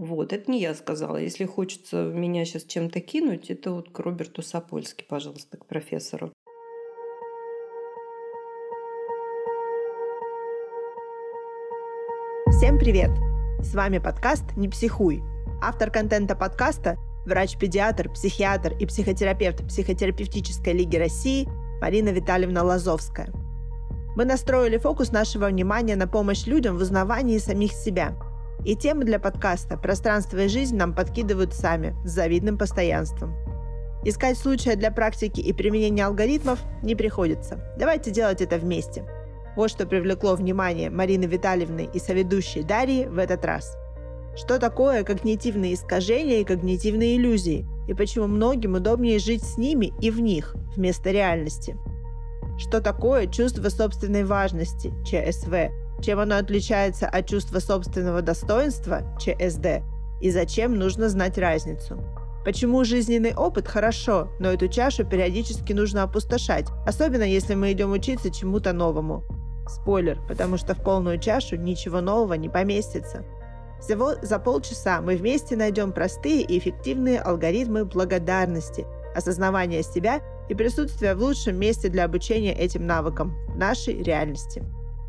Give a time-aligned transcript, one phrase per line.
[0.00, 1.18] Вот, это не я сказала.
[1.18, 6.32] Если хочется меня сейчас чем-то кинуть, это вот к Роберту Сапольски, пожалуйста, к профессору.
[12.48, 13.10] Всем привет!
[13.60, 15.22] С вами подкаст «Не психуй».
[15.60, 16.96] Автор контента подкаста–
[17.26, 21.46] врач-педиатр, психиатр и психотерапевт Психотерапевтической лиги России
[21.82, 23.30] Марина Витальевна Лазовская.
[24.16, 28.16] Мы настроили фокус нашего внимания на помощь людям в узнавании самих себя.
[28.64, 33.34] И темы для подкаста «Пространство и жизнь» нам подкидывают сами, с завидным постоянством.
[34.04, 37.60] Искать случая для практики и применения алгоритмов не приходится.
[37.78, 39.04] Давайте делать это вместе–
[39.56, 43.76] вот что привлекло внимание Марины Витальевны и соведущей Дарьи в этот раз.
[44.36, 50.10] Что такое когнитивные искажения и когнитивные иллюзии, и почему многим удобнее жить с ними и
[50.10, 51.76] в них, вместо реальности.
[52.58, 59.82] Что такое чувство собственной важности, ЧСВ, чем оно отличается от чувства собственного достоинства, ЧСД,
[60.20, 61.98] и зачем нужно знать разницу.
[62.44, 68.30] Почему жизненный опыт хорошо, но эту чашу периодически нужно опустошать, особенно если мы идем учиться
[68.30, 69.24] чему-то новому.
[69.68, 73.24] Спойлер, потому что в полную чашу ничего нового не поместится.
[73.80, 81.14] Всего за полчаса мы вместе найдем простые и эффективные алгоритмы благодарности, осознавания себя и присутствия
[81.14, 84.62] в лучшем месте для обучения этим навыкам нашей реальности.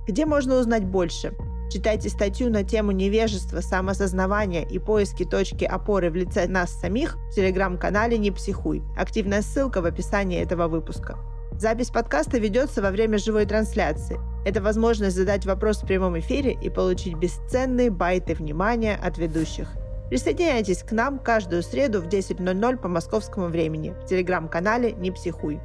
[0.07, 1.33] Где можно узнать больше?
[1.71, 7.35] Читайте статью на тему невежества, самосознавания и поиски точки опоры в лице нас самих в
[7.35, 8.83] телеграм-канале «Не психуй».
[8.97, 11.17] Активная ссылка в описании этого выпуска.
[11.57, 14.19] Запись подкаста ведется во время живой трансляции.
[14.43, 19.69] Это возможность задать вопрос в прямом эфире и получить бесценные байты внимания от ведущих.
[20.09, 25.61] Присоединяйтесь к нам каждую среду в 10.00 по московскому времени в телеграм-канале «Не психуй».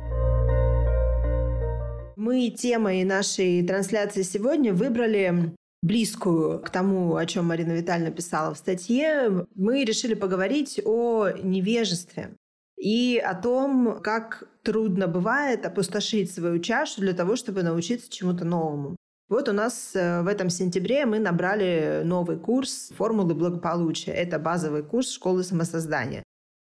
[2.17, 8.59] Мы темой нашей трансляции сегодня выбрали близкую к тому, о чем Марина Витальевна писала в
[8.59, 9.47] статье.
[9.55, 12.34] Мы решили поговорить о невежестве
[12.78, 18.97] и о том, как трудно бывает опустошить свою чашу для того, чтобы научиться чему-то новому.
[19.28, 24.12] Вот у нас э, в этом сентябре мы набрали новый курс «Формулы благополучия».
[24.12, 26.22] Это базовый курс школы самосоздания.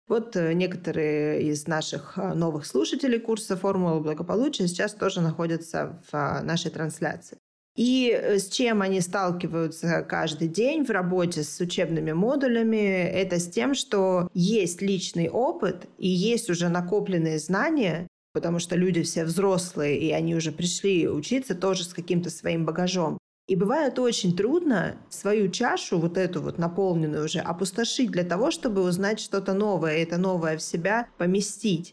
[0.08, 6.40] Вот э, некоторые из наших э, новых слушателей курса «Формулы благополучия» сейчас тоже находятся в
[6.42, 7.38] нашей трансляции.
[7.76, 13.48] И э, с чем они сталкиваются каждый день в работе с учебными модулями, это с
[13.48, 19.98] тем, что есть личный опыт и есть уже накопленные знания, потому что люди все взрослые,
[19.98, 23.18] и они уже пришли учиться тоже с каким-то своим багажом.
[23.52, 28.80] И бывает очень трудно свою чашу, вот эту вот наполненную уже, опустошить для того, чтобы
[28.80, 31.92] узнать что-то новое, и это новое в себя поместить.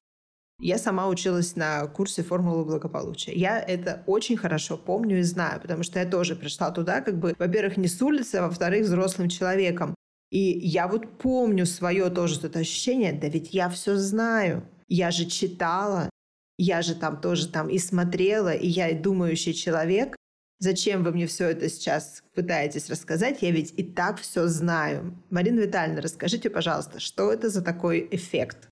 [0.62, 3.34] Я сама училась на курсе формулы благополучия.
[3.34, 7.36] Я это очень хорошо помню и знаю, потому что я тоже пришла туда, как бы,
[7.38, 9.96] во-первых, не с улицы, а во-вторых, взрослым человеком.
[10.32, 15.26] И я вот помню свое тоже это ощущение, да ведь я все знаю, я же
[15.26, 16.10] читала,
[16.58, 20.16] я же там тоже там и смотрела, и я и думающий человек.
[20.60, 23.42] Зачем вы мне все это сейчас пытаетесь рассказать?
[23.42, 25.18] Я ведь и так все знаю.
[25.30, 28.68] Марина Витальевна, расскажите, пожалуйста, что это за такой эффект?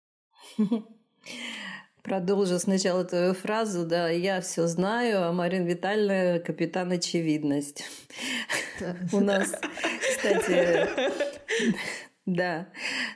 [2.03, 7.85] Продолжу сначала твою фразу, да, я все знаю, а Марина Витальевна капитан очевидность.
[9.13, 9.53] У нас,
[10.09, 10.89] кстати,
[12.25, 12.67] да.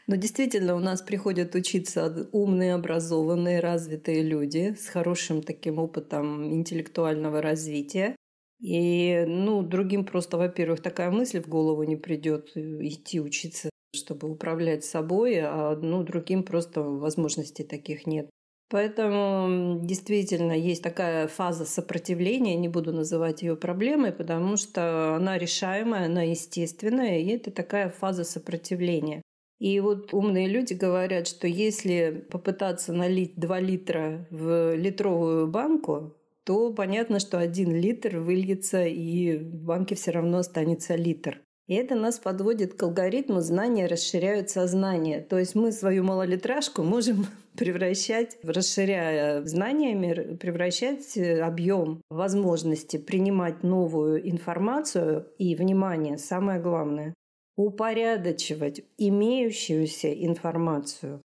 [0.08, 7.42] Но действительно, у нас приходят учиться умные, образованные, развитые люди с хорошим таким опытом интеллектуального
[7.42, 8.16] развития.
[8.62, 14.30] И, ну, другим просто, во-первых, такая мысль в голову не придет э, идти учиться, чтобы
[14.30, 18.30] управлять собой, а ну, другим просто возможностей таких нет.
[18.70, 26.06] Поэтому действительно есть такая фаза сопротивления, не буду называть ее проблемой, потому что она решаемая,
[26.06, 29.22] она естественная, и это такая фаза сопротивления.
[29.60, 36.74] И вот умные люди говорят, что если попытаться налить 2 литра в литровую банку, то
[36.74, 41.42] понятно, что один литр выльется, и в банке все равно останется литр.
[41.68, 45.22] И это нас подводит к алгоритму знания расширяют сознание.
[45.22, 47.28] То есть мы свою малолитражку можем
[47.58, 57.14] превращать, расширяя знаниями, превращать э, объем возможности принимать новую информацию и, внимание, самое главное,
[57.56, 61.22] упорядочивать имеющуюся информацию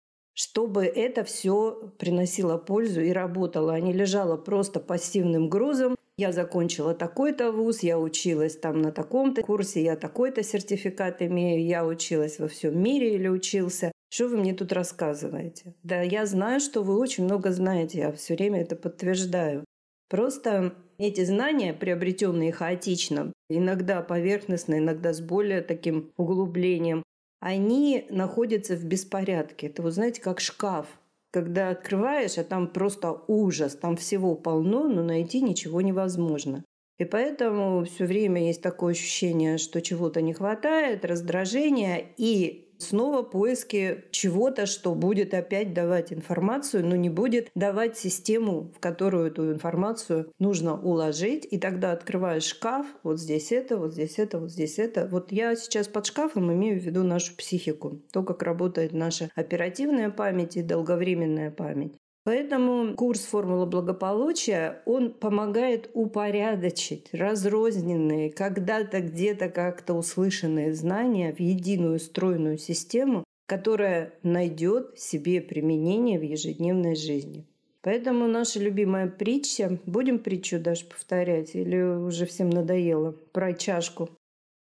[0.41, 5.95] чтобы это все приносило пользу и работало, а не лежало просто пассивным грузом.
[6.17, 11.85] Я закончила такой-то вуз, я училась там на таком-то курсе, я такой-то сертификат имею, я
[11.85, 13.91] училась во всем мире или учился.
[14.09, 15.75] Что вы мне тут рассказываете?
[15.83, 19.63] Да, я знаю, что вы очень много знаете, я все время это подтверждаю.
[20.09, 27.03] Просто эти знания, приобретенные хаотично, иногда поверхностно, иногда с более таким углублением,
[27.41, 29.67] они находятся в беспорядке.
[29.67, 30.85] Это, вот знаете, как шкаф.
[31.31, 36.63] Когда открываешь, а там просто ужас, там всего полно, но найти ничего невозможно.
[36.99, 44.05] И поэтому все время есть такое ощущение, что чего-то не хватает, раздражение и снова поиски
[44.11, 50.31] чего-то, что будет опять давать информацию, но не будет давать систему, в которую эту информацию
[50.39, 51.47] нужно уложить.
[51.49, 55.07] И тогда открываешь шкаф, вот здесь это, вот здесь это, вот здесь это.
[55.11, 60.09] Вот я сейчас под шкафом имею в виду нашу психику, то, как работает наша оперативная
[60.09, 61.93] память и долговременная память.
[62.31, 71.99] Поэтому курс «Формула благополучия», он помогает упорядочить разрозненные, когда-то где-то как-то услышанные знания в единую
[71.99, 77.45] стройную систему, которая найдет себе применение в ежедневной жизни.
[77.81, 84.09] Поэтому наша любимая притча, будем притчу даже повторять, или уже всем надоело, про чашку?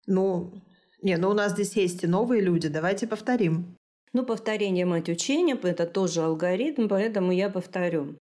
[0.06, 0.54] Ну,
[1.02, 3.76] не, ну у нас здесь есть и новые люди, давайте повторим.
[4.14, 8.18] Ну, повторение мать учения, это тоже алгоритм, поэтому я повторю.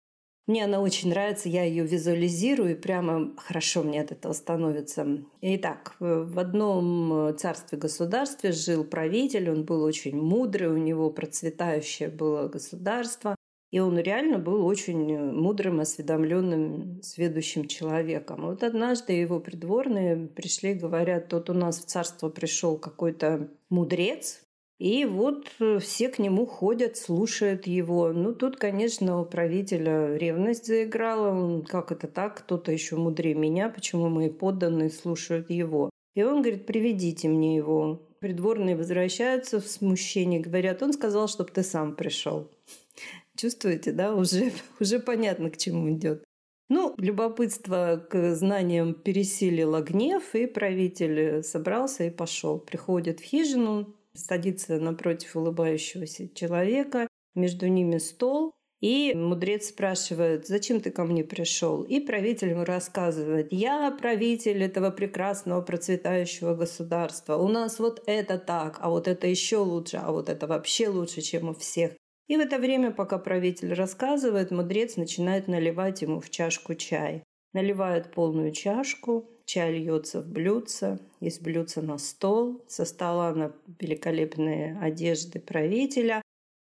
[0.46, 5.06] Мне она очень нравится, я ее визуализирую, и прямо хорошо мне от этого становится.
[5.40, 13.36] Итак, в одном царстве-государстве жил правитель, он был очень мудрый, у него процветающее было государство,
[13.70, 18.46] и он реально был очень мудрым, осведомленным, сведущим человеком.
[18.46, 24.42] Вот однажды его придворные пришли, говорят, тут у нас в царство пришел какой-то мудрец,
[24.80, 28.14] и вот э, все к нему ходят, слушают его.
[28.14, 31.60] Ну, тут, конечно, у правителя ревность заиграла.
[31.68, 32.38] Как это так?
[32.38, 33.68] Кто-то еще мудрее меня.
[33.68, 35.90] Почему мои подданные слушают его?
[36.14, 38.08] И он говорит, приведите мне его.
[38.20, 42.50] Придворные возвращаются в смущении, говорят, он сказал, чтобы ты сам пришел.
[43.36, 44.14] Чувствуете, да?
[44.14, 44.50] Уже,
[44.80, 46.24] уже понятно, к чему идет.
[46.70, 52.58] Ну, любопытство к знаниям пересилило гнев, и правитель собрался и пошел.
[52.58, 60.90] Приходит в хижину, садится напротив улыбающегося человека, между ними стол, и мудрец спрашивает, зачем ты
[60.90, 61.82] ко мне пришел?
[61.82, 67.36] И правитель ему рассказывает, я правитель этого прекрасного процветающего государства.
[67.36, 71.20] У нас вот это так, а вот это еще лучше, а вот это вообще лучше,
[71.20, 71.92] чем у всех.
[72.26, 77.22] И в это время, пока правитель рассказывает, мудрец начинает наливать ему в чашку чай.
[77.52, 84.78] Наливает полную чашку, чай льется в блюдце, из блюдца на стол, со стола на великолепные
[84.80, 86.22] одежды правителя.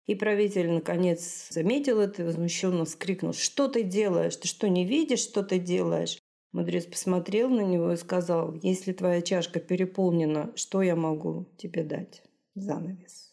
[0.07, 4.37] И правитель, наконец, заметил это и возмущенно вскрикнул, «Что ты делаешь?
[4.37, 6.19] Ты что, не видишь, что ты делаешь?»
[6.53, 12.23] Мудрец посмотрел на него и сказал, «Если твоя чашка переполнена, что я могу тебе дать?»
[12.55, 13.33] Занавес.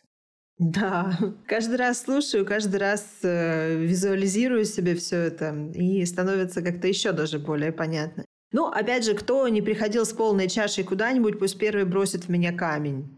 [0.59, 1.12] Да,
[1.45, 7.38] каждый раз слушаю, каждый раз э, визуализирую себе все это, и становится как-то еще даже
[7.38, 8.24] более понятно.
[8.51, 12.51] Ну, опять же, кто не приходил с полной чашей куда-нибудь, пусть первый бросит в меня
[12.51, 13.18] камень.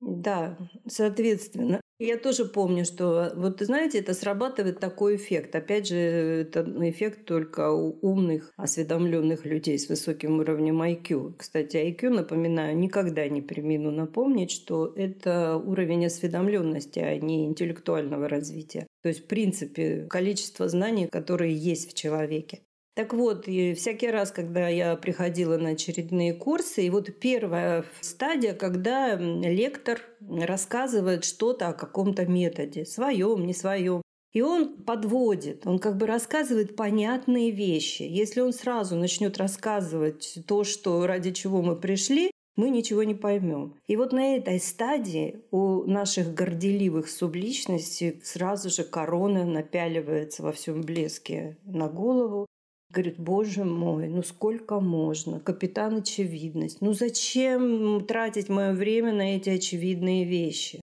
[0.00, 0.56] Да,
[0.86, 1.80] соответственно.
[1.98, 5.54] Я тоже помню, что, вот знаете, это срабатывает такой эффект.
[5.54, 11.34] Опять же, это эффект только у умных, осведомленных людей с высоким уровнем IQ.
[11.36, 18.86] Кстати, IQ, напоминаю, никогда не примену напомнить, что это уровень осведомленности, а не интеллектуального развития.
[19.02, 22.60] То есть, в принципе, количество знаний, которые есть в человеке.
[22.94, 28.52] Так вот, и всякий раз, когда я приходила на очередные курсы, и вот первая стадия,
[28.52, 35.96] когда лектор рассказывает что-то о каком-то методе, своем, не своем, и он подводит, он как
[35.96, 38.02] бы рассказывает понятные вещи.
[38.02, 43.74] Если он сразу начнет рассказывать то, что ради чего мы пришли, мы ничего не поймем.
[43.86, 50.82] И вот на этой стадии у наших горделивых субличностей сразу же корона напяливается во всем
[50.82, 52.46] блеске на голову,
[52.90, 55.38] Говорит, боже мой, ну сколько можно?
[55.38, 56.80] Капитан очевидность.
[56.80, 60.80] Ну зачем тратить мое время на эти очевидные вещи?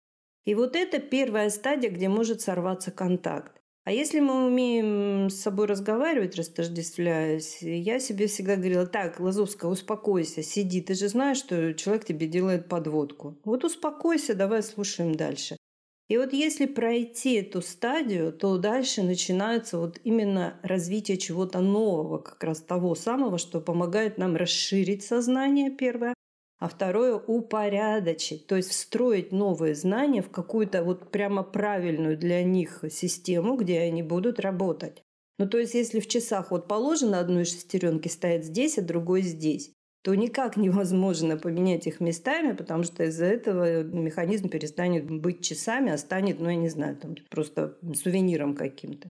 [0.46, 3.62] И вот это первая стадия, где может сорваться контакт.
[3.86, 10.42] А если мы умеем с собой разговаривать, растождествляясь, я себе всегда говорила, так, Лазовская, успокойся,
[10.42, 13.38] сиди, ты же знаешь, что человек тебе делает подводку.
[13.44, 15.58] Вот успокойся, давай слушаем дальше.
[16.10, 22.44] И вот если пройти эту стадию, то дальше начинается вот именно развитие чего-то нового, как
[22.44, 26.14] раз того самого, что помогает нам расширить сознание, первое,
[26.60, 32.84] а второе— упорядочить, то есть встроить новые знания в какую-то вот прямо правильную для них
[32.90, 35.02] систему, где они будут работать.
[35.40, 39.74] Ну, то есть, если в часах вот положено одной шестеренки стоять здесь, а другой здесь,
[40.04, 45.98] то никак невозможно поменять их местами, потому что из-за этого механизм перестанет быть часами, а
[45.98, 49.08] станет, ну, я не знаю, там, просто сувениром каким-то.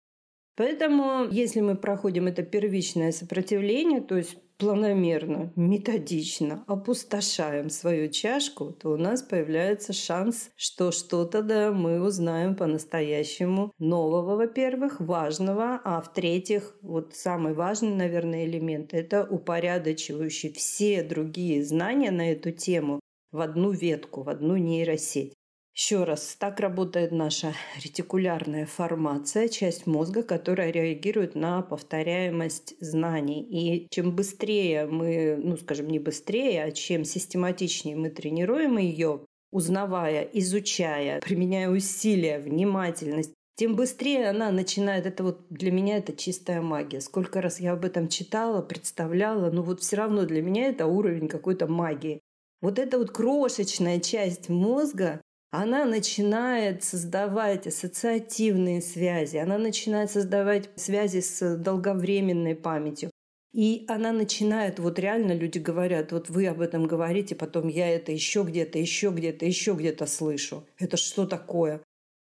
[0.55, 8.91] Поэтому, если мы проходим это первичное сопротивление, то есть планомерно, методично опустошаем свою чашку, то
[8.91, 16.77] у нас появляется шанс, что что-то да мы узнаем по-настоящему нового, во-первых, важного, а в-третьих,
[16.81, 23.01] вот самый важный, наверное, элемент– это упорядочивающий все другие знания на эту тему
[23.33, 25.33] в одну ветку, в одну нейросеть.
[25.75, 27.53] Еще раз, так работает наша
[27.83, 33.41] ретикулярная формация, часть мозга, которая реагирует на повторяемость знаний.
[33.41, 40.21] И чем быстрее мы, ну скажем, не быстрее, а чем систематичнее мы тренируем ее, узнавая,
[40.33, 47.01] изучая, применяя усилия, внимательность, тем быстрее она начинает, это вот для меня это чистая магия.
[47.01, 51.27] Сколько раз я об этом читала, представляла, но вот все равно для меня это уровень
[51.27, 52.19] какой-то магии.
[52.61, 55.21] Вот эта вот крошечная часть мозга,
[55.53, 63.11] она начинает создавать ассоциативные связи, она начинает создавать связи с долговременной памятью.
[63.53, 68.11] И она начинает, вот реально люди говорят, вот вы об этом говорите, потом я это
[68.11, 70.65] еще где-то, еще где-то, еще где-то слышу.
[70.79, 71.81] Это что такое?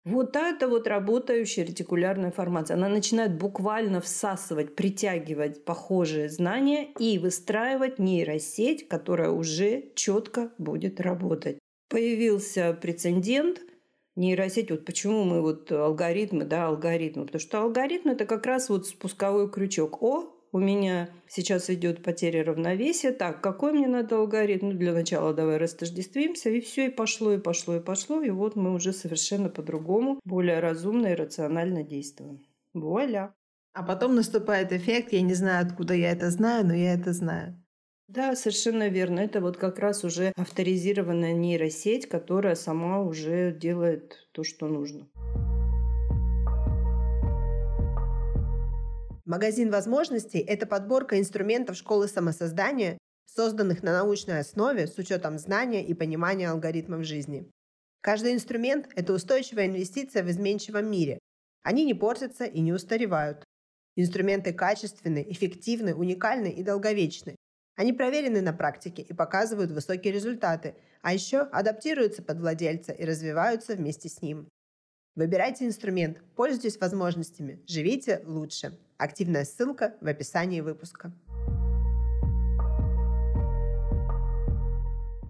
[0.07, 2.79] Вот это вот работающая ретикулярная формация.
[2.79, 11.59] Она начинает буквально всасывать, притягивать похожие знания и выстраивать нейросеть, которая уже четко будет работать
[11.89, 13.61] появился прецедент
[14.17, 14.71] нейросеть.
[14.71, 17.25] Вот почему мы вот алгоритмы, да, алгоритмы.
[17.25, 20.03] Потому что алгоритм– это как раз вот спусковой крючок.
[20.03, 23.13] О, у меня сейчас идет потеря равновесия.
[23.13, 24.71] Так, какой мне надо алгоритм?
[24.71, 26.51] Ну, для начала давай растождествимся.
[26.51, 28.23] И все, и пошло, и пошло, и пошло.
[28.23, 32.45] И вот мы уже совершенно по-другому, более разумно и рационально действуем.
[32.75, 33.35] Вуаля.
[33.75, 37.63] А потом наступает эффект, я не знаю, откуда я это знаю, но я это знаю.
[38.09, 39.21] Да, совершенно верно.
[39.21, 45.07] Это вот как раз уже авторизированная нейросеть, которая сама уже делает то, что нужно.
[49.27, 52.97] Магазин возможностей– это подборка инструментов школы самосоздания,
[53.27, 57.51] созданных на научной основе с учетом знания и понимания алгоритмов жизни.
[58.01, 61.19] Каждый инструмент– это устойчивая инвестиция в изменчивом мире.
[61.63, 63.45] Они не портятся и не устаревают.
[63.97, 67.37] Инструменты качественны, эффективны, уникальны и долговечны.
[67.79, 73.77] Они проверены на практике и показывают высокие результаты, а еще адаптируются под владельца и развиваются
[73.77, 74.49] вместе с ним.
[75.15, 78.77] Выбирайте инструмент, пользуйтесь возможностями, живите лучше.
[78.97, 81.13] Активная ссылка в описании выпуска.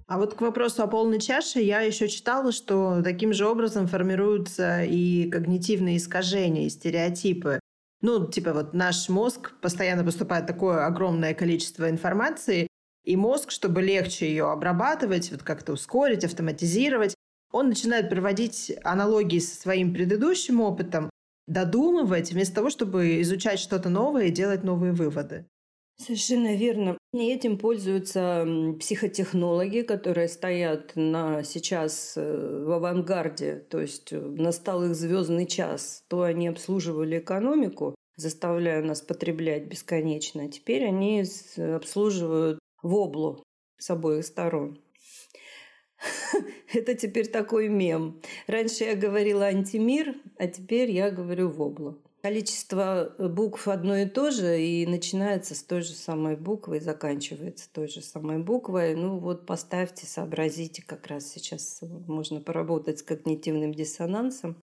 [0.07, 4.85] А вот к вопросу о полной чаше я еще читала, что таким же образом формируются
[4.85, 7.61] и когнитивные искажения, и стереотипы.
[8.01, 12.69] Ну, типа вот наш мозг постоянно поступает такое огромное количество информации,
[13.05, 17.15] и мозг, чтобы легче ее обрабатывать, вот как-то ускорить, автоматизировать,
[17.51, 21.11] он начинает проводить аналогии со своим предыдущим опытом,
[21.47, 25.47] додумывать, вместо того, чтобы изучать что-то новое и делать новые выводы.
[26.01, 26.97] Совершенно верно.
[27.13, 28.47] И этим пользуются
[28.79, 36.05] психотехнологи, которые стоят на, сейчас э, в авангарде, то есть э, настал их звездный час.
[36.09, 40.49] То они обслуживали экономику, заставляя нас потреблять бесконечно.
[40.49, 41.25] Теперь они
[41.57, 43.43] обслуживают воблу
[43.79, 44.81] с обоих сторон.
[46.73, 48.23] Это теперь такой мем.
[48.47, 51.99] Раньше я говорила антимир, а теперь я говорю воблу.
[52.21, 56.81] Количество э, букв одно и то же, и начинается с той же самой буквы и
[56.81, 58.97] заканчивается той же самой буквой.
[58.97, 64.61] Ну вот поставьте, сообразите, как раз сейчас можно поработать с когнитивным диссонансом.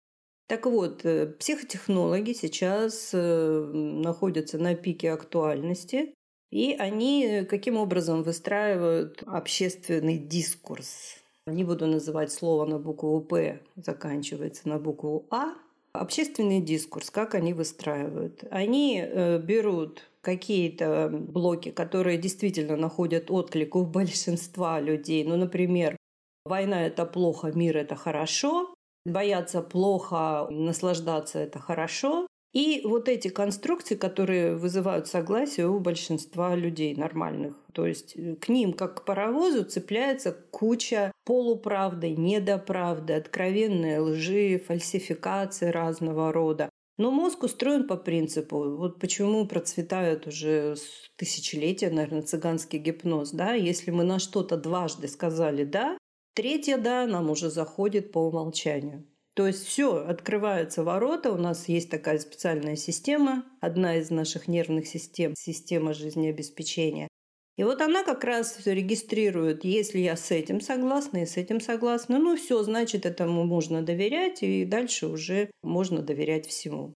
[0.48, 6.13] Так вот, э, психотехнологи сейчас э, находятся на пике актуальности,
[6.51, 11.17] и они каким образом выстраивают общественный дискурс.
[11.48, 15.55] Не буду называть слово на букву «П», заканчивается на букву «А»,
[15.93, 18.43] Общественный дискурс, как они выстраивают?
[18.50, 25.24] Они э, берут какие-то блоки, которые действительно находят отклик у большинства людей.
[25.25, 25.98] Ну, например,
[26.45, 28.74] война– это плохо, мир– это хорошо,
[29.05, 32.27] бояться плохо, наслаждаться– это хорошо.
[32.53, 37.55] И вот эти конструкции, которые вызывают согласие у большинства людей нормальных.
[37.74, 45.67] То есть э, к ним, как к паровозу, цепляется куча полуправды, недоправды, откровенные лжи, фальсификации
[45.67, 46.70] разного рода.
[46.98, 50.75] Но мозг устроен по принципу, вот почему процветает уже
[51.15, 55.98] тысячелетия, наверное, цыганский гипноз, да, если мы на что-то дважды сказали «да»,
[56.36, 59.08] третье «да» нам уже заходит по умолчанию.
[59.41, 64.86] То есть все, открываются ворота, у нас есть такая специальная система, одна из наших нервных
[64.86, 67.07] систем, система жизнеобеспечения.
[67.57, 72.19] И вот она как раз регистрирует, если я с этим согласна и с этим согласна,
[72.19, 76.93] ну все, значит, этому можно доверять, и дальше уже можно доверять всему.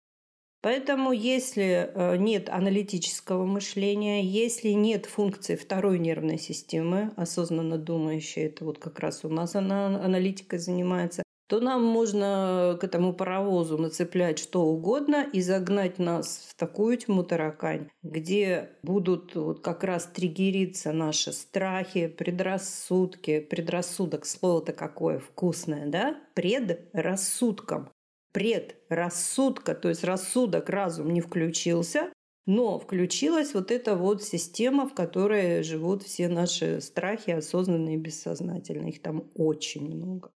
[0.62, 8.64] Поэтому если э, нет аналитического мышления, если нет функции второй нервной системы, осознанно думающей, это
[8.64, 11.22] вот как раз у нас она аналитикой занимается,
[11.52, 17.25] то нам можно к этому паровозу нацеплять что угодно и загнать нас в такую тьму
[17.25, 23.40] таракань, где будут вот как раз триггериться наши страхи, предрассудки.
[23.40, 26.16] Предрассудок, слово-то какое вкусное, да?
[26.32, 27.90] Предрассудком
[28.32, 32.11] предрассудка, то есть рассудок, разум не включился,
[32.47, 38.88] но включилась вот эта вот система, в которой живут все наши страхи, осознанные и бессознательные.
[38.88, 40.30] Их там очень много.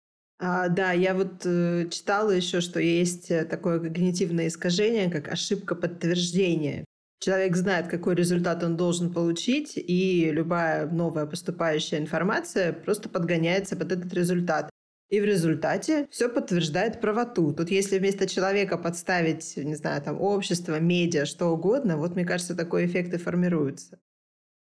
[0.45, 5.73] А, да, я вот э, читала еще, что есть э, такое когнитивное искажение, как ошибка
[5.73, 6.83] подтверждения.
[7.21, 13.93] Человек знает, какой результат он должен получить, и любая новая поступающая информация просто подгоняется под
[13.93, 14.69] этот результат.
[15.09, 17.53] И в результате все подтверждает правоту.
[17.53, 22.53] Тут если вместо человека подставить, не знаю, там общество, медиа, что угодно, вот мне кажется,
[22.53, 23.97] такой эффект и формируется.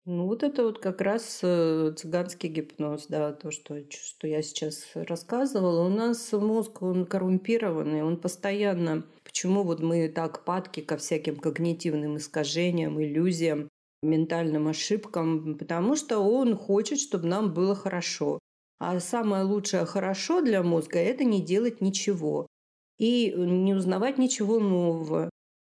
[0.07, 4.90] Ну, вот это вот как раз э, цыганский гипноз, да, то, что, что я сейчас
[4.95, 5.87] рассказывала.
[5.87, 9.04] У нас мозг, он коррумпированный, он постоянно...
[9.25, 13.69] Почему вот мы так падки ко всяким когнитивным искажениям, иллюзиям,
[14.02, 15.57] ментальным ошибкам?
[15.59, 18.38] Потому что он хочет, чтобы нам было хорошо.
[18.80, 22.47] А самое лучшее хорошо для мозга– это не делать ничего
[22.99, 25.28] и не узнавать ничего нового.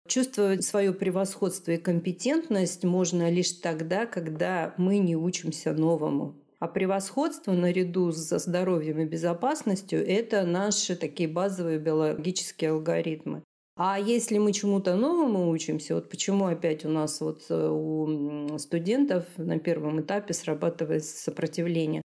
[0.09, 6.35] Чувствовать свое превосходство и компетентность можно лишь тогда, когда мы не учимся новому.
[6.59, 13.45] А превосходство наряду со здоровьем и безопасностью– это наши такие базовые биологические алгоритмы.
[13.77, 19.25] А если мы чему-то новому учимся, вот почему опять у нас вот э, у студентов
[19.37, 22.03] на первом этапе срабатывает сопротивление?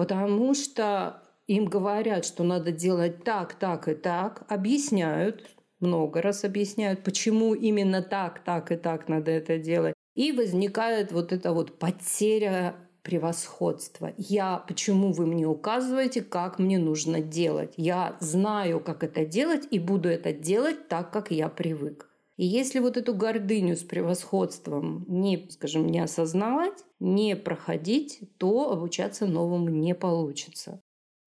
[0.00, 5.46] потому что им говорят, что надо делать так, так и так, объясняют,
[5.80, 9.94] много раз объясняют, почему именно так, так и так надо это делать.
[10.14, 14.12] И возникает вот эта вот потеря превосходства.
[14.16, 17.72] Я, почему вы мне указываете, как мне нужно делать?
[17.76, 22.08] Я знаю, как это делать, и буду это делать так, как я привык.
[22.36, 29.26] И если вот эту гордыню с превосходством не, скажем, не осознавать, не проходить, то обучаться
[29.26, 30.80] новому не получится.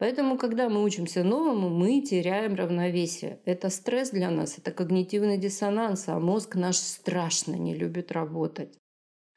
[0.03, 3.39] Поэтому, когда мы учимся новому, мы теряем равновесие.
[3.45, 8.77] Это стресс для нас, это когнитивный диссонанс, а мозг наш страшно не любит работать.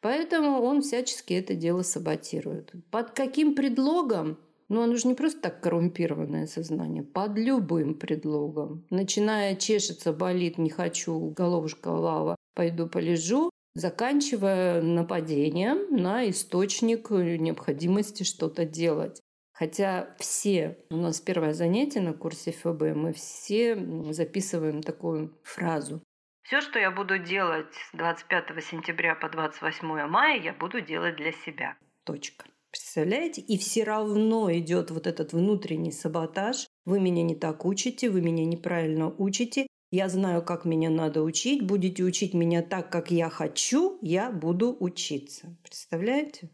[0.00, 2.72] Поэтому он всячески это дело саботирует.
[2.90, 4.40] Под каким предлогом?
[4.68, 7.04] Ну, оно же не просто так коррумпированное сознание.
[7.04, 8.84] Под любым предлогом.
[8.90, 18.64] Начиная чешется, болит, не хочу, головушка лава, пойду полежу, заканчивая нападением на источник необходимости что-то
[18.64, 19.20] делать.
[19.58, 23.74] Хотя все, у нас первое занятие на курсе ФБ, мы все
[24.12, 26.02] записываем такую фразу.
[26.42, 31.32] Все, что я буду делать с 25 сентября по 28 мая, я буду делать для
[31.32, 31.74] себя.
[32.04, 32.44] Точка.
[32.70, 33.40] Представляете?
[33.40, 36.66] И все равно идет вот этот внутренний саботаж.
[36.84, 39.66] Вы меня не так учите, вы меня неправильно учите.
[39.90, 41.62] Я знаю, как меня надо учить.
[41.66, 45.56] Будете учить меня так, как я хочу, я буду учиться.
[45.62, 46.50] Представляете?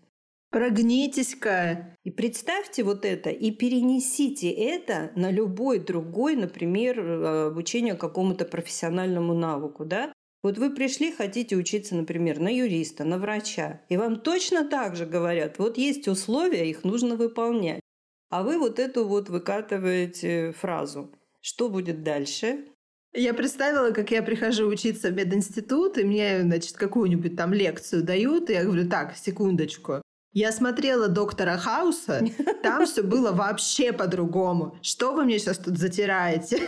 [0.53, 1.97] Прогнитесь-ка.
[2.05, 9.33] И представьте вот это, и перенесите это на любой другой, например, э, обучение какому-то профессиональному
[9.33, 10.13] навыку, да?
[10.43, 15.07] Вот вы пришли, хотите учиться, например, на юриста, на врача, и вам точно так же
[15.07, 17.81] говорят, вот есть условия, их нужно выполнять.
[18.29, 21.15] А вы вот эту вот выкатываете фразу.
[21.41, 22.67] Что будет дальше?
[23.15, 28.51] Я представила, как я прихожу учиться в мединститут, и мне, значит, какую-нибудь там лекцию дают,
[28.51, 30.02] и я говорю, так, секундочку,
[30.33, 32.25] я смотрела доктора Хауса,
[32.63, 34.79] там все было вообще по-другому.
[34.83, 36.61] Что вы мне сейчас тут затираете?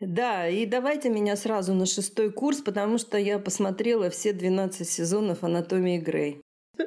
[0.00, 5.44] Да, и давайте меня сразу на шестой курс, потому что я посмотрела все 12 сезонов
[5.44, 6.42] «Анатомии Грей».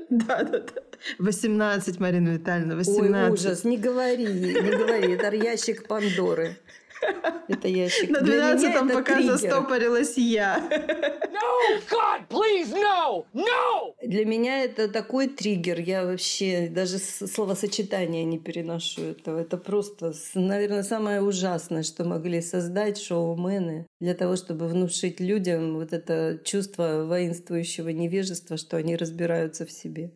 [0.09, 0.81] Да, да, да.
[1.19, 3.29] 18, Марина Витальевна, 18.
[3.29, 6.57] Ой, ужас, не говори, не говори, это ящик Пандоры.
[7.47, 8.09] Это ящик.
[8.09, 9.31] На 12 пока триггер.
[9.31, 10.61] застопорилась я.
[11.37, 13.25] No, God, please, no!
[13.33, 13.93] No!
[14.01, 15.79] Для меня это такой триггер.
[15.79, 19.39] Я вообще даже словосочетания не переношу этого.
[19.39, 25.93] Это просто, наверное, самое ужасное, что могли создать шоумены для того, чтобы внушить людям вот
[25.93, 30.11] это чувство воинствующего невежества, что они разбираются в себе.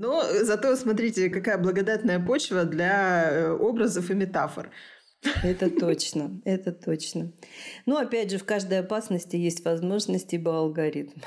[0.00, 4.70] Но зато смотрите, какая благодатная почва для э, образов и метафор.
[5.42, 7.32] Это точно, это точно.
[7.86, 11.20] Но опять же, в каждой опасности есть возможность, ибо алгоритм.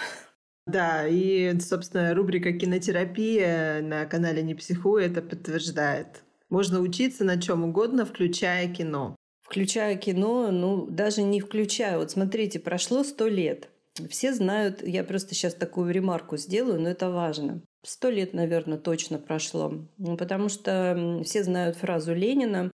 [0.65, 6.23] Да, и, собственно, рубрика «Кинотерапия» на канале «Не психуй» это подтверждает.
[6.49, 9.15] Можно учиться на чем угодно, включая кино.
[9.41, 11.97] Включая кино, ну, даже не включая.
[11.97, 13.69] Вот смотрите, прошло сто лет.
[14.09, 17.61] Все знают, я просто сейчас такую ремарку сделаю, но это важно.
[17.85, 19.85] Сто лет, наверное, точно прошло,
[20.17, 22.71] потому что все знают фразу Ленина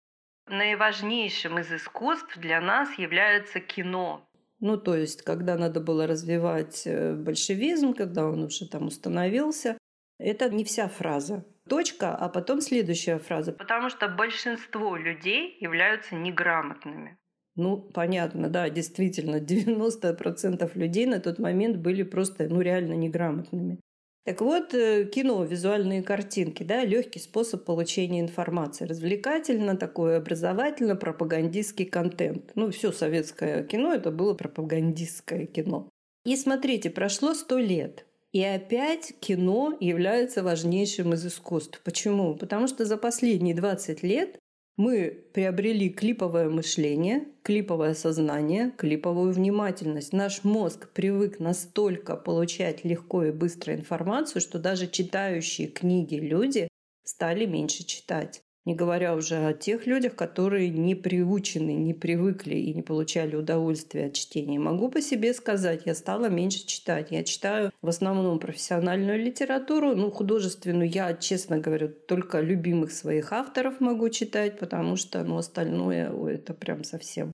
[0.47, 4.27] «Наиважнейшим из искусств для нас является кино».
[4.59, 9.77] Ну, то есть, когда надо было развивать э, большевизм, когда он уже там установился,
[10.19, 11.45] это не вся фраза.
[11.67, 13.51] Точка, а потом следующая фраза.
[13.51, 17.17] Потому что большинство людей являются неграмотными.
[17.55, 23.79] Ну, понятно, да, действительно, 90% людей на тот момент были просто, ну, реально неграмотными.
[24.25, 28.85] Так вот, э, кино, визуальные картинки, да, легкий способ получения информации.
[28.85, 32.51] Развлекательно, такой образовательно, пропагандистский контент.
[32.55, 35.89] Ну, все советское кино это было пропагандистское кино.
[36.25, 38.05] И смотрите, прошло сто лет.
[38.31, 41.81] И опять кино является важнейшим из искусств.
[41.83, 42.33] Почему?
[42.35, 44.39] Потому что за последние 20 лет
[44.77, 50.13] мы приобрели клиповое мышление, клиповое сознание, клиповую внимательность.
[50.13, 56.67] Наш мозг привык настолько получать легко и быстро информацию, что даже читающие книги люди
[57.03, 58.42] стали меньше читать.
[58.65, 64.05] Не говоря уже о тех людях, которые не приучены, не привыкли и не получали удовольствия
[64.05, 64.57] от чтения.
[64.57, 67.11] Могу по себе сказать, я стала меньше читать.
[67.11, 70.89] Я читаю в основном профессиональную литературу, ну, художественную.
[70.89, 76.53] Я, честно говорю, только любимых своих авторов могу читать, потому что, ну, остальное, ой, это
[76.53, 77.33] прям совсем.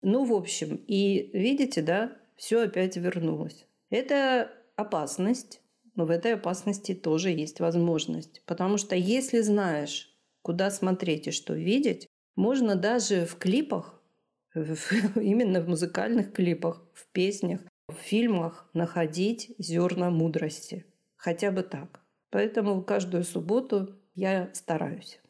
[0.00, 3.66] Ну, в общем, и видите, да, все опять вернулось.
[3.90, 5.60] Это опасность,
[5.96, 8.42] но в этой опасности тоже есть возможность.
[8.46, 10.11] Потому что если знаешь,
[10.42, 14.02] куда смотреть и что видеть, можно даже в клипах,
[14.54, 20.86] именно в музыкальных клипах, в песнях, в фильмах находить зерна мудрости.
[21.16, 22.00] Хотя бы так.
[22.30, 25.20] Поэтому каждую субботу я стараюсь.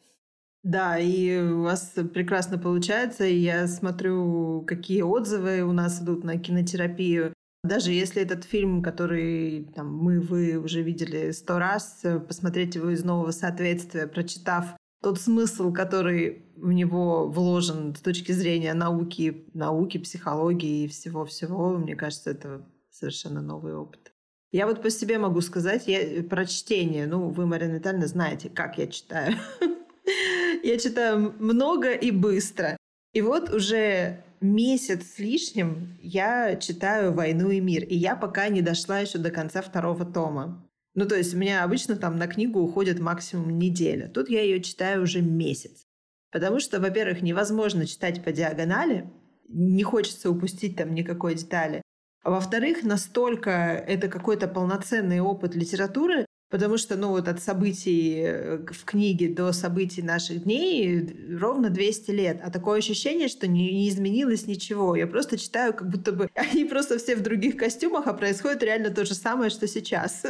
[0.62, 3.24] Да, и у вас прекрасно получается.
[3.24, 7.34] И я смотрю, какие отзывы у нас идут на кинотерапию.
[7.64, 13.04] Даже если этот фильм, который там, мы, вы уже видели сто раз, посмотреть его из
[13.04, 20.84] нового соответствия, прочитав тот смысл, который в него вложен с точки зрения науки, науки, психологии
[20.84, 24.12] и всего-всего, мне кажется, это совершенно новый опыт.
[24.52, 28.78] Я вот по себе могу сказать, я про чтение, ну, вы, Марина Витальевна, знаете, как
[28.78, 29.34] я читаю.
[30.64, 32.76] Я читаю много и быстро.
[33.12, 38.62] И вот уже месяц с лишним я читаю «Войну и мир», и я пока не
[38.62, 40.64] дошла еще до конца второго тома.
[40.94, 44.08] Ну, то есть у меня обычно там на книгу уходит максимум неделя.
[44.08, 45.86] Тут я ее читаю уже месяц.
[46.30, 49.10] Потому что, во-первых, невозможно читать по диагонали,
[49.48, 51.82] не хочется упустить там никакой детали.
[52.22, 58.58] А во-вторых, настолько это какой-то полноценный опыт литературы, потому что, ну, вот от событий э,
[58.70, 62.40] в книге до событий наших дней ровно 200 лет.
[62.44, 64.94] А такое ощущение, что не, не изменилось ничего.
[64.94, 68.90] Я просто читаю, как будто бы они просто все в других костюмах, а происходит реально
[68.90, 70.24] то же самое, что сейчас.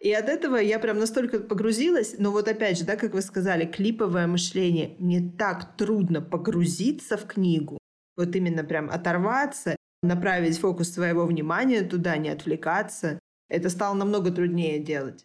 [0.00, 2.14] И от этого я прям настолько погрузилась.
[2.18, 4.94] Но вот опять же, да, как вы сказали, клиповое мышление.
[4.98, 7.78] Мне так трудно погрузиться в книгу.
[8.16, 13.18] Вот именно прям оторваться, направить фокус своего внимания туда, не отвлекаться.
[13.48, 15.24] Это стало намного труднее делать.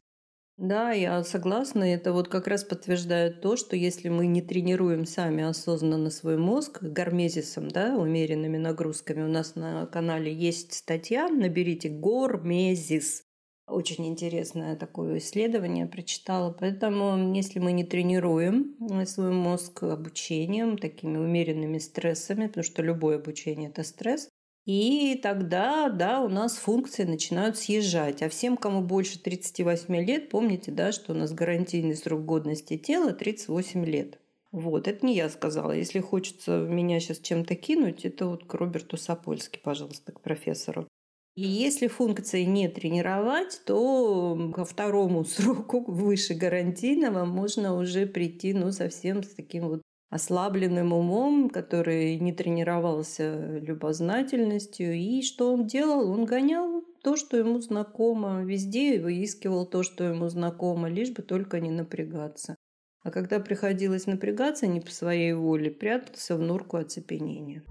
[0.58, 1.84] Да, я согласна.
[1.84, 6.82] Это вот как раз подтверждает то, что если мы не тренируем сами осознанно свой мозг
[6.82, 13.23] гармезисом, да, умеренными нагрузками, у нас на канале есть статья, наберите гормезис,
[13.68, 16.52] очень интересное такое исследование прочитала.
[16.52, 23.70] Поэтому, если мы не тренируем свой мозг обучением, такими умеренными стрессами, потому что любое обучение–
[23.72, 24.30] это стресс,
[24.66, 28.22] и тогда, да, у нас функции начинают съезжать.
[28.22, 33.12] А всем, кому больше 38 лет, помните, да, что у нас гарантийный срок годности тела
[33.12, 34.20] 38 лет.
[34.54, 35.72] Вот, это не я сказала.
[35.72, 40.88] Если хочется меня сейчас чем-то кинуть, это вот к Роберту Сапольски, пожалуйста, к профессору.
[41.36, 48.72] И если функции не тренировать, то ко второму сроку выше гарантийного можно уже прийти ну,
[48.72, 54.94] совсем с таким вот ослабленным умом, который не тренировался любознательностью.
[54.94, 56.12] И что он делал?
[56.12, 61.60] Он гонял то, что ему знакомо, везде выискивал то, что ему знакомо, лишь бы только
[61.60, 62.56] не напрягаться.
[63.02, 67.64] А когда приходилось напрягаться не по своей воле, прятался в норку оцепенения.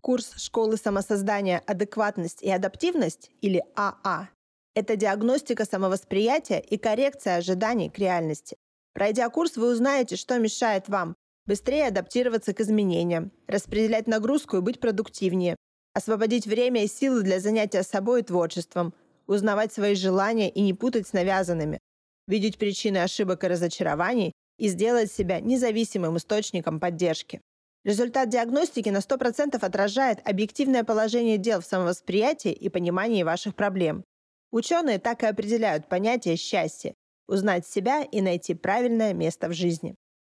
[0.00, 4.28] Курс школы самосоздания «Адекватность и адаптивность» или АА а–
[4.74, 8.56] это диагностика самовосприятия и коррекция ожиданий к реальности.
[8.94, 14.80] Пройдя курс, вы узнаете, что мешает вам быстрее адаптироваться к изменениям, распределять нагрузку и быть
[14.80, 15.56] продуктивнее,
[15.92, 18.94] освободить время и силы для занятия собой и творчеством,
[19.26, 21.78] узнавать свои желания и не путать с навязанными,
[22.26, 27.42] видеть причины ошибок и разочарований и сделать себя независимым источником поддержки.
[27.84, 34.04] Результат диагностики на 100% отражает объективное положение дел в самовосприятии и понимании ваших проблем.
[34.50, 36.94] Ученые так и определяют понятие счастья–
[37.26, 39.94] узнать себя и найти правильное место в жизни.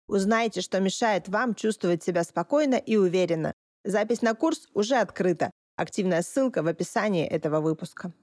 [0.07, 3.53] Узнайте, что мешает вам чувствовать себя спокойно и уверенно.
[3.83, 5.51] Запись на курс уже открыта.
[5.75, 8.13] Активная ссылка в описании этого выпуска.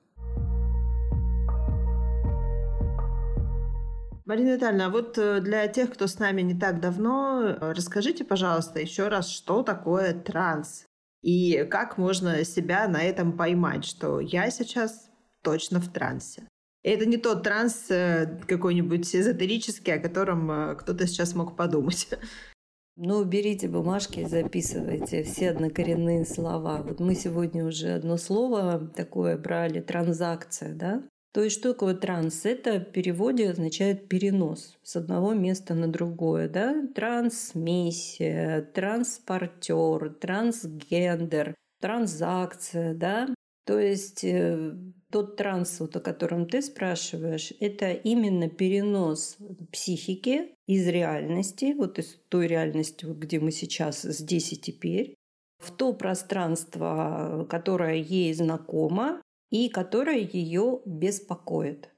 [4.31, 8.23] Марина Витальевна, а вот э, для тех, кто с нами не так давно, э, расскажите,
[8.25, 10.87] пожалуйста, еще раз, что такое транс
[11.21, 15.11] и как можно себя на этом поймать, что я сейчас
[15.43, 16.45] точно в трансе.
[16.85, 22.09] Это не тот транс э, какой-нибудь эзотерический, о котором кто-то сейчас мог подумать.
[22.95, 26.83] Ну, берите бумажки и записывайте все однокоренные слова.
[26.83, 31.03] Вот мы сегодня уже одно слово такое брали, транзакция, да?
[31.33, 32.45] То есть что такое транс?
[32.45, 36.49] Это в переводе означает перенос с одного места на другое.
[36.49, 36.87] Да?
[36.95, 42.95] Трансмиссия, транспортер, трансгендер, транзакция.
[42.95, 43.29] Да?
[43.65, 44.73] То есть э,
[45.11, 49.37] тот транс, вот, о котором ты спрашиваешь, это именно перенос
[49.71, 55.15] психики из реальности, вот из той реальности, где мы сейчас здесь и теперь,
[55.59, 61.91] в то пространство, которое ей знакомо, и которая ее беспокоит,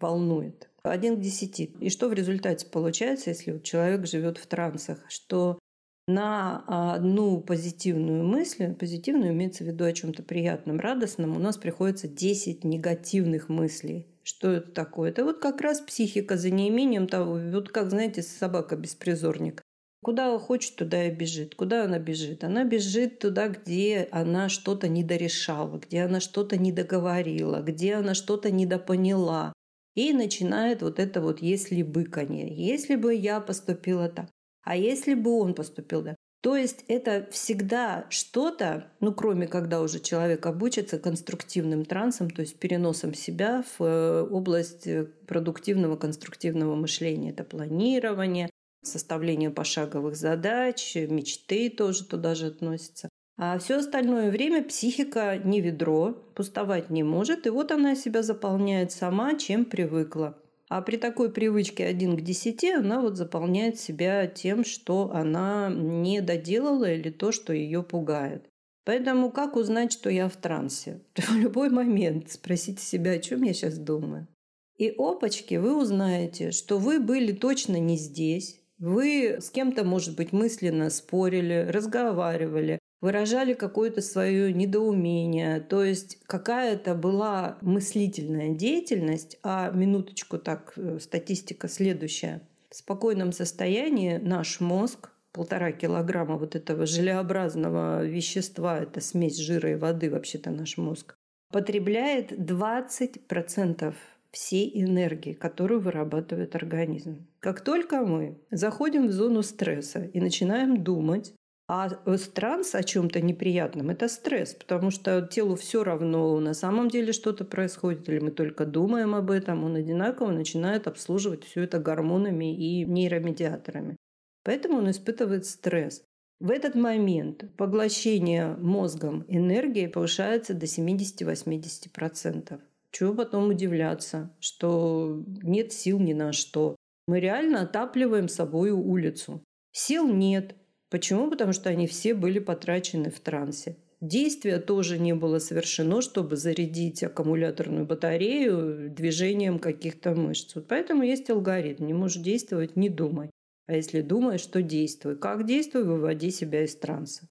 [0.00, 0.70] волнует.
[0.82, 1.74] Один к десяти.
[1.80, 5.04] И что в результате получается, если человек живет в трансах?
[5.08, 5.58] Что
[6.06, 12.08] на одну позитивную мысль, позитивную имеется в виду о чем-то приятном, радостном, у нас приходится
[12.08, 14.06] 10 негативных мыслей.
[14.22, 15.10] Что это такое?
[15.10, 19.62] Это вот как раз психика за неимением того, вот как, знаете, собака-беспризорник.
[20.04, 21.54] Куда хочет, туда и бежит.
[21.54, 22.44] Куда она бежит?
[22.44, 29.54] Она бежит туда, где она что-то недорешала, где она что-то недоговорила, где она что-то недопоняла.
[29.94, 32.52] И начинает вот это вот «если бы», конечно.
[32.52, 34.28] Если бы я поступила так.
[34.62, 36.16] А если бы он поступил так?
[36.42, 42.58] То есть это всегда что-то, ну кроме когда уже человек обучится конструктивным трансом, то есть
[42.58, 47.30] переносом себя в э, область э, продуктивного конструктивного мышления.
[47.30, 48.50] Это планирование,
[48.86, 53.08] составлению пошаговых задач, мечты тоже туда же относятся.
[53.36, 58.92] А все остальное время психика не ведро, пустовать не может, и вот она себя заполняет
[58.92, 60.38] сама, чем привыкла.
[60.68, 66.20] А при такой привычке 1 к 10 она вот заполняет себя тем, что она не
[66.20, 68.48] доделала или то, что ее пугает.
[68.84, 71.00] Поэтому как узнать, что я в трансе?
[71.16, 74.28] В любой момент спросите себя, о чем я сейчас думаю.
[74.76, 80.32] И опачки, вы узнаете, что вы были точно не здесь, вы с кем-то, может быть,
[80.32, 90.38] мысленно спорили, разговаривали, выражали какое-то свое недоумение, то есть какая-то была мыслительная деятельность, а минуточку
[90.38, 92.40] так, э, статистика следующая.
[92.70, 99.74] В спокойном состоянии наш мозг полтора килограмма вот этого желеобразного вещества, это смесь жира и
[99.74, 101.14] воды вообще-то наш мозг,
[101.52, 103.94] потребляет 20%
[104.34, 107.26] всей энергии, которую вырабатывает организм.
[107.40, 111.32] Как только мы заходим в зону стресса и начинаем думать,
[111.66, 117.14] а транс о чем-то неприятном– это стресс, потому что телу все равно, на самом деле
[117.14, 122.54] что-то происходит, или мы только думаем об этом, он одинаково начинает обслуживать все это гормонами
[122.54, 123.96] и нейромедиаторами.
[124.44, 126.02] Поэтому он испытывает стресс.
[126.38, 132.60] В этот момент поглощение мозгом энергии повышается до 70-80%.
[132.94, 136.76] Чего потом удивляться, что нет сил ни на что.
[137.08, 139.42] Мы реально отапливаем собою улицу.
[139.72, 140.54] Сил нет.
[140.90, 141.28] Почему?
[141.28, 143.78] Потому что они все были потрачены в трансе.
[144.00, 150.54] Действия тоже не было совершено, чтобы зарядить аккумуляторную батарею движением каких-то мышц.
[150.54, 151.86] Вот поэтому есть алгоритм.
[151.86, 153.28] Не можешь действовать– не думай.
[153.66, 155.16] А если думаешь, то действуй.
[155.16, 157.26] Как действуй, выводи себя из транса.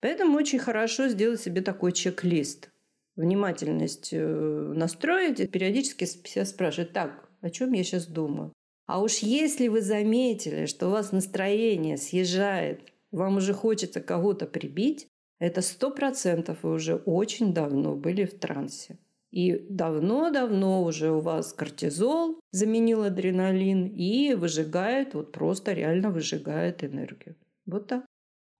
[0.00, 2.70] Поэтому очень хорошо сделать себе такой чек-лист
[3.18, 8.52] внимательность э, настроить, и периодически себя спрашивать, так, о чем я сейчас думаю?
[8.86, 15.08] А уж если вы заметили, что у вас настроение съезжает, вам уже хочется кого-то прибить,
[15.38, 18.98] это сто процентов вы уже очень давно были в трансе.
[19.30, 27.36] И давно-давно уже у вас кортизол заменил адреналин и выжигает, вот просто реально выжигает энергию.
[27.66, 28.06] Вот так.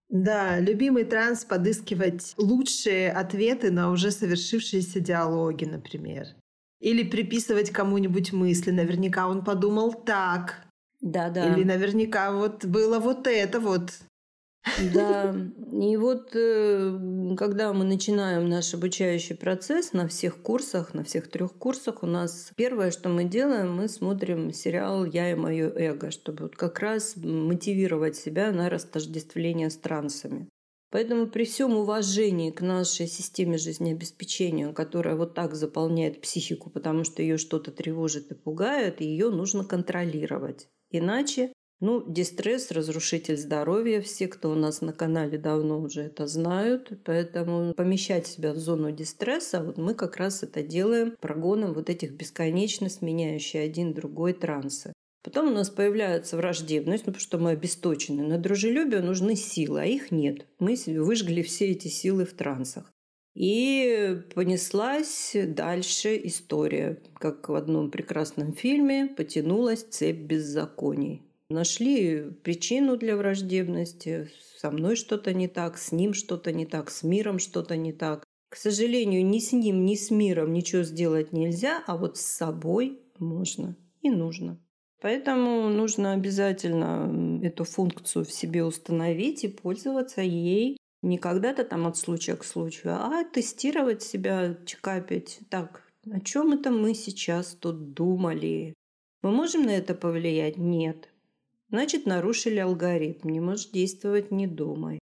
[0.09, 6.29] Да, любимый транс подыскивать лучшие ответы на уже совершившиеся диалоги, например.
[6.81, 8.71] Или приписывать кому-нибудь мысли.
[8.71, 10.65] Наверняка он подумал так.
[11.01, 11.55] Да, да.
[11.55, 13.93] Или наверняка вот было вот это вот.
[14.93, 15.35] Да,
[15.73, 21.55] и вот э, когда мы начинаем наш обучающий процесс на всех курсах, на всех трех
[21.55, 26.45] курсах, у нас первое, что мы делаем, мы смотрим сериал «Я и мое эго», чтобы
[26.45, 30.49] вот как раз мотивировать себя на растождествление с трансами.
[30.91, 37.21] Поэтому при всем уважении к нашей системе жизнеобеспечения, которая вот так заполняет психику, потому что
[37.21, 40.69] ее что-то тревожит и пугает, ее нужно контролировать.
[40.91, 44.01] Иначе ну, дистресс, разрушитель здоровья.
[44.01, 46.91] Все, кто у нас на канале давно уже это знают.
[47.05, 52.13] Поэтому помещать себя в зону дистресса, вот мы как раз это делаем прогоном вот этих
[52.13, 54.93] бесконечно сменяющих один другой трансы.
[55.23, 58.23] Потом у нас появляется враждебность, ну, потому что мы обесточены.
[58.23, 60.47] На дружелюбие нужны силы, а их нет.
[60.59, 62.91] Мы выжгли все эти силы в трансах.
[63.35, 67.01] И понеслась дальше история.
[67.15, 71.28] Как в одном прекрасном фильме потянулась цепь беззаконий.
[71.51, 74.31] Нашли причину для враждебности.
[74.57, 78.25] Со мной что-то не так, с ним что-то не так, с миром что-то не так.
[78.51, 83.01] К сожалению, ни с ним, ни с миром ничего сделать нельзя, а вот с собой
[83.19, 84.61] можно и нужно.
[85.01, 91.97] Поэтому нужно обязательно эту функцию в себе установить и пользоваться ей не когда-то там от
[91.97, 95.41] случая к случаю, а тестировать себя, чекапить.
[95.49, 98.75] Так, о чем это мы сейчас тут думали?
[99.23, 100.57] Мы можем на это повлиять?
[100.57, 101.09] Нет.
[101.71, 103.29] Значит, нарушили алгоритм.
[103.29, 104.99] Не можешь действовать, не думай.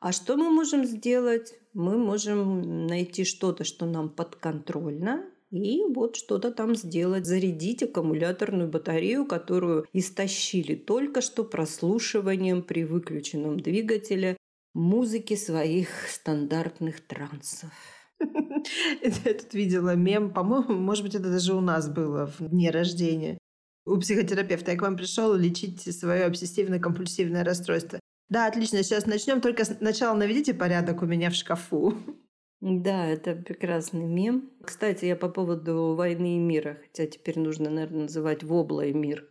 [0.00, 1.54] А что мы можем сделать?
[1.72, 9.26] Мы можем найти что-то, что нам подконтрольно, и вот что-то там сделать, зарядить аккумуляторную батарею,
[9.26, 14.36] которую истощили только что прослушиванием при выключенном двигателе
[14.74, 17.70] музыки своих стандартных трансов.
[18.20, 23.38] Я тут видела мем, по-моему, может быть, это даже у нас было в дне рождения
[23.86, 24.72] у психотерапевта.
[24.72, 28.00] Я к вам пришел лечить свое обсессивно-компульсивное расстройство.
[28.28, 29.40] Да, отлично, сейчас начнем.
[29.40, 31.94] Только сначала наведите порядок у меня в шкафу.
[32.60, 34.50] Да, это прекрасный мем.
[34.62, 39.26] Кстати, я по поводу «Войны и мира», хотя теперь нужно, наверное, называть «Вобла и мир».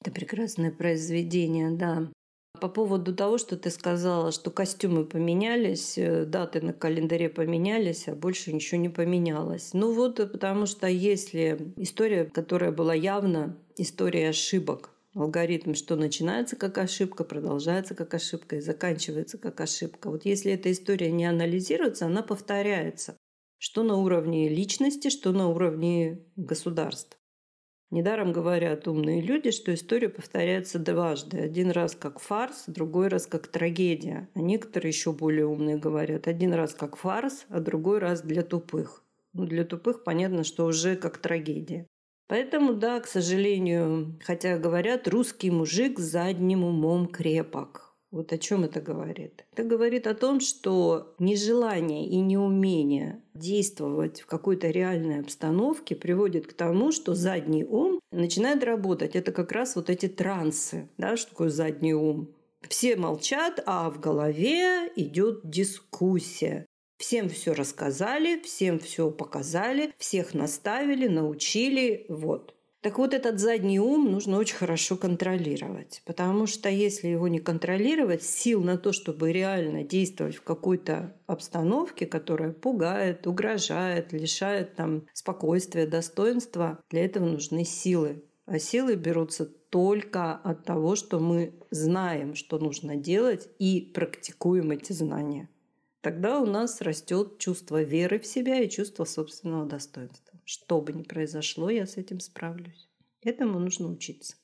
[0.00, 2.10] Это прекрасное произведение, да.
[2.60, 8.14] По поводу того, что ты сказала, что костюмы поменялись, э, даты на календаре поменялись, а
[8.14, 9.70] больше ничего не поменялось.
[9.72, 16.56] Ну вот, э, потому что если история, которая была явно история ошибок, алгоритм, что начинается
[16.56, 20.10] как ошибка, продолжается как ошибка и заканчивается как ошибка.
[20.10, 23.16] Вот если эта история не анализируется, она повторяется.
[23.58, 27.18] Что на уровне личности, что на уровне государства.
[27.90, 31.38] Недаром говорят умные люди, что история повторяется дважды.
[31.38, 34.28] Один раз как фарс, другой раз как трагедия.
[34.34, 39.02] А некоторые еще более умные говорят, один раз как фарс, а другой раз для тупых.
[39.32, 41.86] Ну, для тупых понятно, что уже как трагедия.
[42.26, 47.87] Поэтому, да, к сожалению, хотя говорят, русский мужик задним умом крепок.
[48.10, 49.44] Вот о чем это говорит?
[49.52, 56.54] Это говорит о том, что нежелание и неумение действовать в какой-то реальной обстановке приводит к
[56.54, 59.14] тому, что задний ум начинает работать.
[59.14, 60.88] Это как раз вот эти трансы.
[60.96, 62.34] Да, что такое задний ум?
[62.66, 66.66] Все молчат, а в голове идет дискуссия.
[66.98, 72.06] Всем все рассказали, всем все показали, всех наставили, научили.
[72.08, 72.54] Вот.
[72.80, 78.22] Так вот, этот задний ум нужно очень хорошо контролировать, потому что если его не контролировать,
[78.22, 85.88] сил на то, чтобы реально действовать в какой-то обстановке, которая пугает, угрожает, лишает там спокойствия,
[85.88, 88.22] достоинства, для этого нужны силы.
[88.46, 94.92] А силы берутся только от того, что мы знаем, что нужно делать и практикуем эти
[94.92, 95.48] знания.
[96.00, 100.27] Тогда у нас растет чувство веры в себя и чувство собственного достоинства.
[100.50, 102.88] Что бы ни произошло, я с этим справлюсь.
[103.20, 104.34] Этому нужно учиться.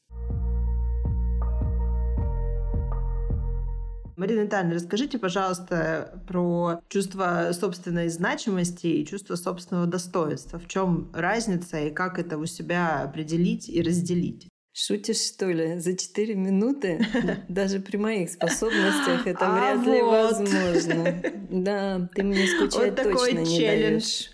[4.18, 10.58] Марина Витальевна, расскажите, пожалуйста, про чувство собственной значимости и чувство собственного достоинства.
[10.58, 14.50] В чем разница и как это у себя определить и разделить?
[14.74, 15.78] Шутишь, что ли?
[15.78, 17.00] За четыре минуты?
[17.48, 21.22] Даже при моих способностях это а вряд ли возможно.
[21.50, 24.33] Да, ты мне скучать точно не даешь.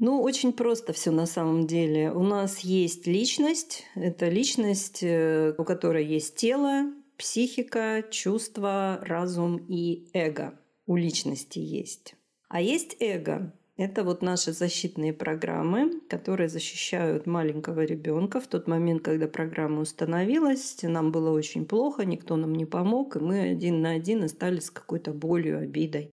[0.00, 2.10] Ну, очень просто все на самом деле.
[2.10, 3.84] У нас есть личность.
[3.94, 10.58] Это личность, э, у которой есть тело, психика, чувства, разум и эго.
[10.86, 12.14] У личности есть.
[12.48, 13.52] А есть эго.
[13.76, 20.78] Это вот наши защитные программы, которые защищают маленького ребенка в тот момент, когда программа установилась.
[20.82, 24.70] Нам было очень плохо, никто нам не помог, и мы один на один остались с
[24.70, 26.10] какой-то болью, обидой.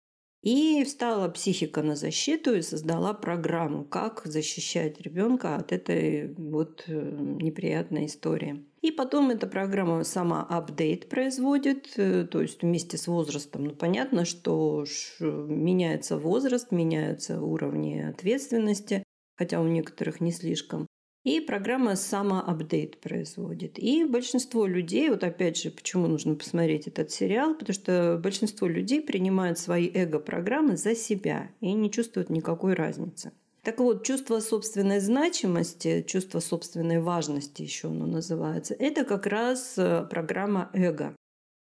[0.45, 6.93] И встала психика на защиту и создала программу, как защищать ребенка от этой вот э,
[6.93, 8.63] неприятной истории.
[8.83, 13.63] И потом эта программа сама апдейт производит, э, то есть вместе с возрастом.
[13.63, 14.85] Ну, понятно, что
[15.19, 19.03] меняется возраст, меняются уровни ответственности,
[19.39, 20.85] хотя у некоторых не слишком.
[21.25, 23.79] И программа самоапдейт производит.
[23.79, 29.01] И большинство людей, вот опять же, почему нужно посмотреть этот сериал, потому что большинство людей
[29.01, 33.31] принимают свои эго-программы за себя и не чувствуют никакой разницы.
[33.63, 40.05] Так вот, чувство собственной значимости, чувство собственной важности еще оно называется, это как раз э,
[40.07, 41.15] программа эго.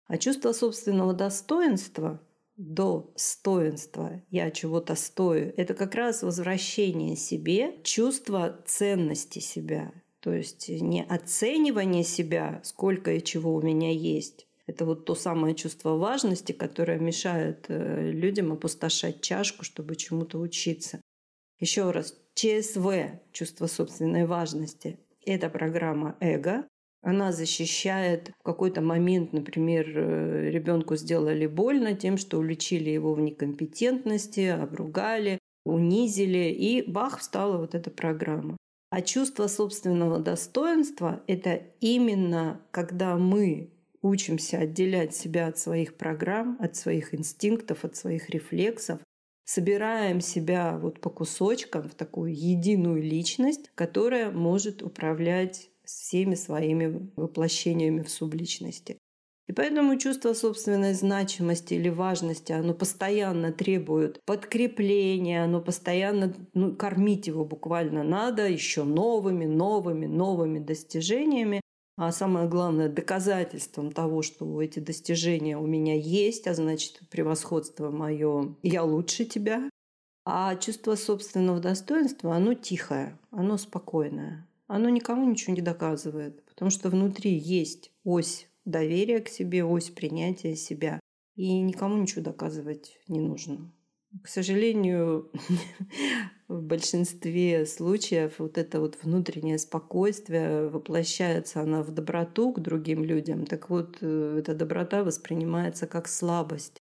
[0.06, 2.18] А чувство собственного достоинства
[2.56, 9.92] достоинства, я чего-то стою, это как раз возвращение себе чувства ценности себя.
[10.20, 14.46] То есть не оценивание себя, сколько и чего у меня есть.
[14.66, 21.00] Это вот то самое чувство важности, которое мешает э, людям опустошать чашку, чтобы чему-то учиться.
[21.58, 26.66] Еще раз, ЧСВ, чувство собственной важности, это программа эго,
[27.02, 33.20] она защищает в какой-то момент, например, э, ребенку сделали больно тем, что уличили его в
[33.20, 38.56] некомпетентности, обругали, унизили, и бах, встала вот эта программа.
[38.90, 43.72] А чувство собственного достоинства— это именно когда мы
[44.02, 49.00] учимся отделять себя от своих программ, от своих инстинктов, от своих рефлексов,
[49.44, 58.02] собираем себя вот по кусочкам в такую единую личность, которая может управлять всеми своими воплощениями
[58.02, 58.98] в субличности.
[59.48, 67.26] И поэтому чувство собственной значимости или важности, оно постоянно требует подкрепления, оно постоянно, ну, кормить
[67.26, 71.60] его буквально надо еще новыми, новыми, новыми достижениями.
[71.98, 78.56] А самое главное, доказательством того, что эти достижения у меня есть, а значит, превосходство мое,
[78.62, 79.68] я лучше тебя.
[80.24, 86.88] А чувство собственного достоинства, оно тихое, оно спокойное оно никому ничего не доказывает, потому что
[86.88, 90.98] внутри есть ось доверия к себе, ось принятия себя.
[91.34, 93.70] И никому ничего доказывать не нужно.
[94.22, 95.30] К сожалению,
[96.48, 103.44] в большинстве случаев вот это вот внутреннее спокойствие воплощается она в доброту к другим людям.
[103.44, 106.81] Так вот, э, эта доброта воспринимается как слабость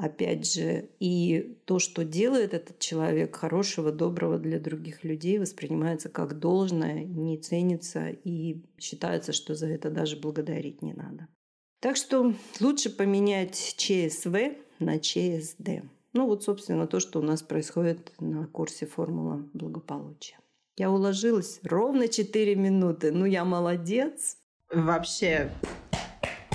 [0.00, 6.38] опять же, и то, что делает этот человек хорошего, доброго для других людей, воспринимается как
[6.38, 11.28] должное, не ценится и считается, что за это даже благодарить не надо.
[11.80, 14.36] Так что лучше поменять ЧСВ
[14.78, 15.82] на ЧСД.
[16.12, 20.38] Ну вот, собственно, то, что у нас происходит на курсе «Формула благополучия».
[20.76, 23.12] Я уложилась ровно 4 минуты.
[23.12, 24.38] Ну, я молодец.
[24.72, 25.50] Вообще,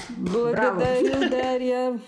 [0.10, 1.30] Благодарю.
[1.30, 2.00] Дарья.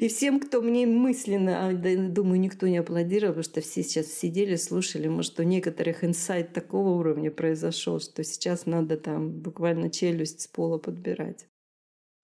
[0.00, 4.56] И всем, кто мне мысленно, а, думаю, никто не аплодировал, потому что все сейчас сидели,
[4.56, 5.08] слушали.
[5.08, 10.78] Может, у некоторых инсайт такого уровня произошел, что сейчас надо там буквально челюсть с пола
[10.78, 11.46] подбирать.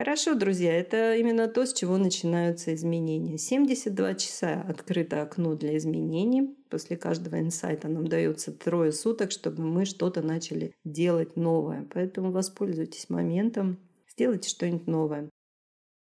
[0.01, 3.37] Хорошо, друзья, это именно то, с чего начинаются изменения.
[3.37, 6.57] 72 часа открыто окно для изменений.
[6.71, 11.87] После каждого инсайта нам дается трое суток, чтобы мы что-то начали делать новое.
[11.93, 13.79] Поэтому воспользуйтесь моментом,
[14.21, 15.31] сделайте что-нибудь новое.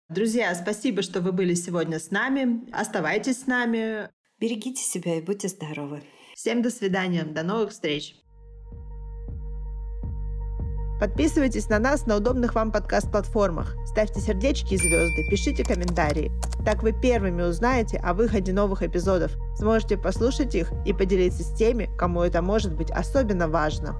[0.08, 2.64] Друзья, спасибо, что вы были сегодня с нами.
[2.72, 4.08] Оставайтесь с нами.
[4.40, 6.02] Берегите себя и будьте здоровы.
[6.34, 7.24] Всем до свидания.
[7.24, 8.16] До новых встреч.
[10.98, 13.76] Подписывайтесь на нас на удобных вам подкаст-платформах.
[13.84, 16.32] Ставьте сердечки и звезды, пишите комментарии.
[16.64, 21.90] Так вы первыми узнаете о выходе новых эпизодов, сможете послушать их и поделиться с теми,
[21.98, 23.94] кому это может быть особенно важно.